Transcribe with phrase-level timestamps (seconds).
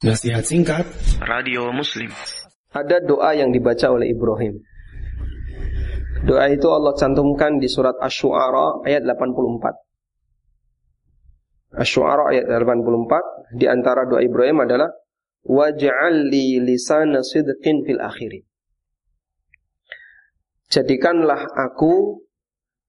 [0.00, 0.88] Nasihat singkat
[1.20, 2.08] Radio Muslim.
[2.72, 4.56] Ada doa yang dibaca oleh Ibrahim.
[6.24, 11.84] Doa itu Allah cantumkan di surat Asy-Syu'ara ayat 84.
[11.84, 14.88] Asy-Syu'ara ayat 84 di antara doa Ibrahim adalah
[15.44, 18.48] waj'al li lisana sidqin fil akhirin.
[20.72, 22.24] Jadikanlah aku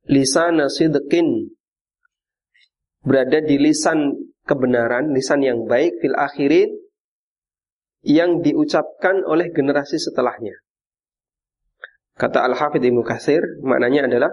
[0.08, 1.52] lisana sidqin
[3.04, 4.16] berada di lisan
[4.48, 6.81] kebenaran, lisan yang baik fil akhirin
[8.02, 10.58] yang diucapkan oleh generasi setelahnya.
[12.18, 14.32] Kata Al-Hafidh Ibnu Katsir, maknanya adalah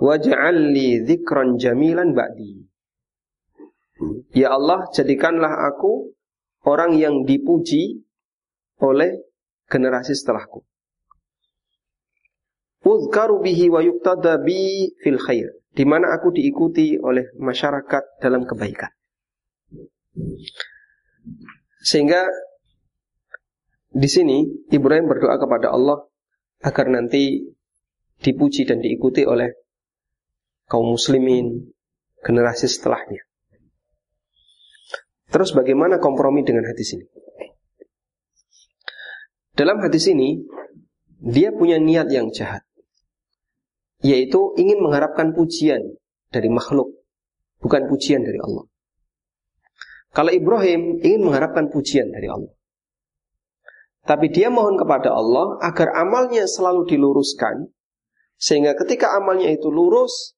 [0.00, 2.64] waj'al li dzikran jamilan ba'di.
[4.32, 6.16] Ya Allah, jadikanlah aku
[6.64, 8.02] orang yang dipuji
[8.82, 9.20] oleh
[9.70, 10.64] generasi setelahku.
[12.82, 15.54] Uzkaru bihi wa yuktada bi fil khair.
[15.72, 18.92] Di mana aku diikuti oleh masyarakat dalam kebaikan.
[21.80, 22.28] Sehingga
[23.92, 26.08] di sini Ibrahim berdoa kepada Allah
[26.64, 27.44] agar nanti
[28.22, 29.52] dipuji dan diikuti oleh
[30.70, 31.68] kaum muslimin
[32.24, 33.20] generasi setelahnya.
[35.28, 37.06] Terus bagaimana kompromi dengan hadis ini?
[39.52, 40.40] Dalam hadis ini
[41.20, 42.64] dia punya niat yang jahat
[44.02, 45.78] yaitu ingin mengharapkan pujian
[46.32, 46.90] dari makhluk
[47.62, 48.66] bukan pujian dari Allah.
[50.12, 52.52] Kalau Ibrahim ingin mengharapkan pujian dari Allah.
[54.02, 57.70] Tapi dia mohon kepada Allah agar amalnya selalu diluruskan.
[58.34, 60.34] Sehingga ketika amalnya itu lurus,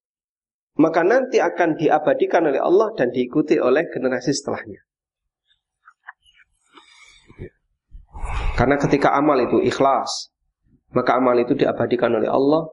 [0.77, 4.85] maka nanti akan diabadikan oleh Allah dan diikuti oleh generasi setelahnya.
[8.53, 10.29] Karena ketika amal itu ikhlas,
[10.93, 12.69] maka amal itu diabadikan oleh Allah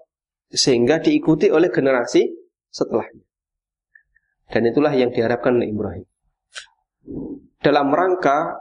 [0.52, 2.28] sehingga diikuti oleh generasi
[2.68, 3.24] setelahnya.
[4.52, 6.04] Dan itulah yang diharapkan oleh Ibrahim
[7.62, 8.58] dalam rangka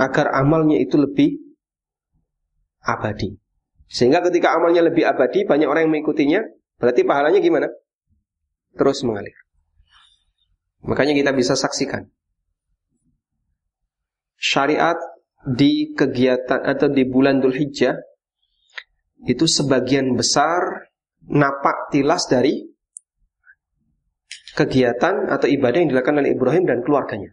[0.00, 1.43] agar amalnya itu lebih
[2.84, 3.32] abadi.
[3.88, 6.40] Sehingga ketika amalnya lebih abadi, banyak orang yang mengikutinya,
[6.78, 7.68] berarti pahalanya gimana?
[8.76, 9.36] Terus mengalir.
[10.84, 12.04] Makanya kita bisa saksikan
[14.44, 15.00] syariat
[15.44, 17.96] di kegiatan atau di bulan Dhul Hijjah
[19.24, 20.92] itu sebagian besar
[21.24, 22.60] napak tilas dari
[24.52, 27.32] kegiatan atau ibadah yang dilakukan oleh Ibrahim dan keluarganya.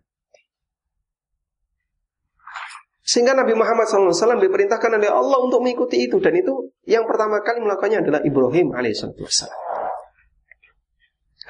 [3.12, 6.16] Sehingga Nabi Muhammad SAW diperintahkan oleh Allah untuk mengikuti itu.
[6.24, 9.04] Dan itu yang pertama kali melakukannya adalah Ibrahim AS.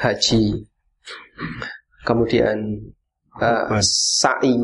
[0.01, 0.65] Haji.
[2.01, 2.81] Kemudian
[3.37, 4.57] uh, sa'i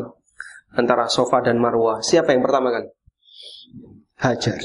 [0.74, 2.02] antara sofa dan marwah.
[2.02, 2.90] Siapa yang pertama kali?
[4.18, 4.58] Hajar.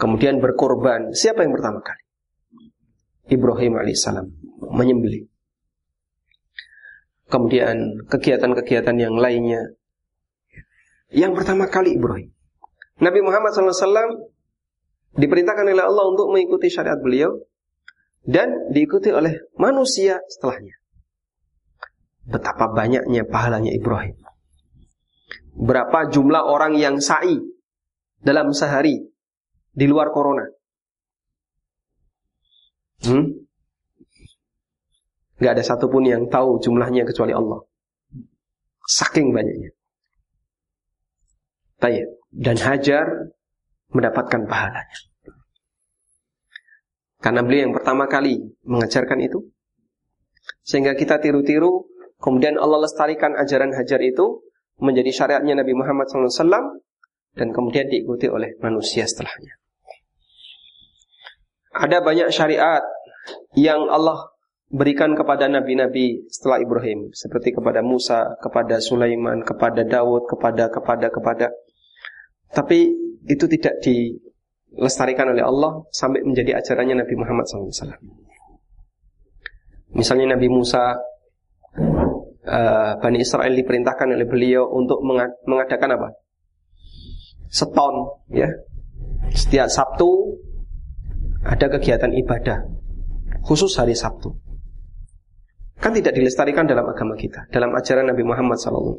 [0.00, 1.12] Kemudian berkorban.
[1.12, 2.00] Siapa yang pertama kali?
[3.28, 4.24] Ibrahim alaihissalam
[4.72, 5.28] menyembelih.
[7.28, 9.76] Kemudian kegiatan-kegiatan yang lainnya
[11.12, 12.32] yang pertama kali Ibrahim.
[12.98, 14.28] Nabi Muhammad SAW
[15.16, 17.32] diperintahkan oleh Allah untuk mengikuti syariat beliau
[18.26, 20.76] dan diikuti oleh manusia setelahnya.
[22.28, 24.20] Betapa banyaknya pahalanya Ibrahim.
[25.58, 27.40] Berapa jumlah orang yang sa'i
[28.20, 29.00] dalam sehari
[29.72, 30.44] di luar corona?
[33.08, 33.48] Hmm?
[35.38, 37.62] Gak ada satupun yang tahu jumlahnya kecuali Allah.
[38.84, 39.77] Saking banyaknya.
[41.78, 42.08] Tayyip.
[42.28, 43.06] Dan Hajar
[43.94, 44.98] mendapatkan pahalanya.
[47.18, 49.50] Karena beliau yang pertama kali mengajarkan itu.
[50.62, 51.90] Sehingga kita tiru-tiru.
[52.18, 54.46] Kemudian Allah lestarikan ajaran Hajar itu.
[54.78, 56.82] Menjadi syariatnya Nabi Muhammad SAW.
[57.34, 59.58] Dan kemudian diikuti oleh manusia setelahnya.
[61.74, 62.82] Ada banyak syariat
[63.54, 64.34] yang Allah
[64.68, 71.46] berikan kepada nabi-nabi setelah Ibrahim seperti kepada Musa, kepada Sulaiman, kepada Daud, kepada kepada kepada
[72.52, 72.88] tapi
[73.28, 78.00] itu tidak dilestarikan oleh Allah sampai menjadi ajarannya Nabi Muhammad SAW.
[79.92, 80.96] Misalnya Nabi Musa,
[82.48, 85.00] uh, Bani Israel diperintahkan oleh beliau untuk
[85.44, 86.08] mengadakan apa?
[87.48, 87.94] Seton,
[88.32, 88.48] ya.
[89.32, 90.08] Setiap Sabtu
[91.44, 92.64] ada kegiatan ibadah
[93.44, 94.47] khusus hari Sabtu.
[95.78, 98.98] Kan tidak dilestarikan dalam agama kita, dalam ajaran Nabi Muhammad SAW.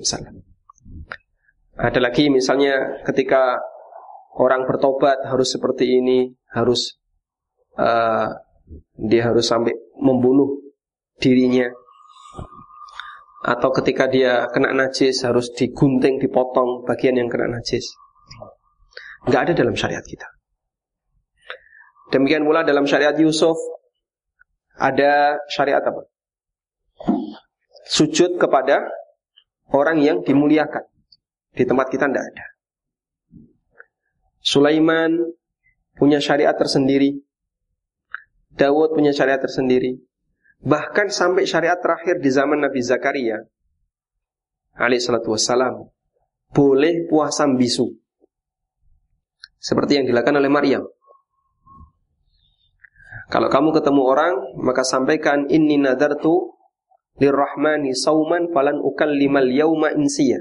[1.79, 3.59] Ada lagi misalnya ketika
[4.39, 6.95] orang bertobat harus seperti ini, harus
[7.75, 8.31] uh,
[8.95, 10.59] dia harus sampai membunuh
[11.19, 11.67] dirinya.
[13.39, 17.95] Atau ketika dia kena najis harus digunting, dipotong bagian yang kena najis.
[19.27, 20.27] Enggak ada dalam syariat kita.
[22.11, 23.55] Demikian pula dalam syariat Yusuf
[24.79, 26.07] ada syariat apa?
[27.89, 28.85] Sujud kepada
[29.73, 30.85] orang yang dimuliakan.
[31.57, 32.45] Di tempat kita tidak ada.
[34.45, 35.17] Sulaiman
[35.97, 37.17] punya syariat tersendiri.
[38.53, 39.97] Dawud punya syariat tersendiri.
[40.61, 43.41] Bahkan sampai syariat terakhir di zaman Nabi Zakaria
[44.79, 45.91] alaihissalatu wassalam
[46.55, 47.91] boleh puasa bisu
[49.59, 50.83] seperti yang dilakukan oleh Maryam
[53.29, 54.33] kalau kamu ketemu orang
[54.63, 56.55] maka sampaikan inni nadartu
[57.19, 60.39] lirrahmani sauman falan ukallimal yauma insiya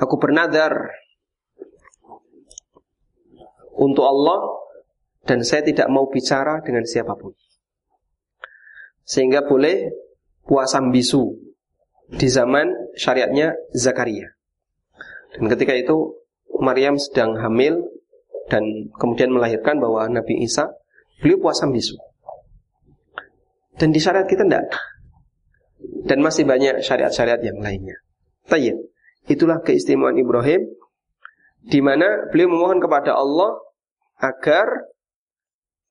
[0.00, 0.72] aku bernadar
[3.76, 4.40] untuk Allah
[5.28, 7.36] dan saya tidak mau bicara dengan siapa pun
[9.06, 9.92] sehingga boleh
[10.46, 11.46] puasa bisu
[12.10, 14.30] di zaman syariatnya Zakaria.
[15.34, 16.22] Dan ketika itu
[16.62, 17.82] Maryam sedang hamil
[18.46, 18.62] dan
[18.96, 20.70] kemudian melahirkan bahwa Nabi Isa
[21.18, 21.98] beliau puasa bisu.
[23.76, 24.70] Dan di syariat kita tidak
[26.06, 27.98] Dan masih banyak syariat-syariat yang lainnya.
[28.46, 28.78] Tayyib.
[29.26, 30.62] Itulah keistimewaan Ibrahim
[31.66, 33.58] di mana beliau memohon kepada Allah
[34.22, 34.86] agar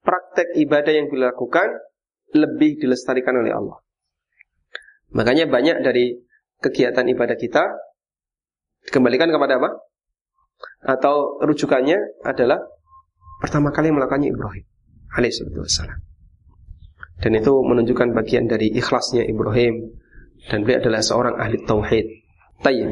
[0.08, 1.68] praktek ibadah yang beliau lakukan
[2.32, 3.84] lebih dilestarikan oleh Allah.
[5.12, 6.16] Makanya banyak dari
[6.64, 7.64] kegiatan ibadah kita
[8.88, 9.70] dikembalikan kepada apa?
[10.88, 12.64] Atau rujukannya adalah
[13.44, 14.66] pertama kali melakukannya Ibrahim
[15.16, 16.00] alaihissalam.
[17.16, 19.88] Dan itu menunjukkan bagian dari ikhlasnya Ibrahim
[20.50, 22.06] dan beliau adalah seorang ahli tauhid.
[22.62, 22.90] Tayyib.